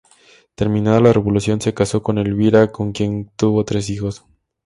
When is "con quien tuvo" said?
2.71-3.63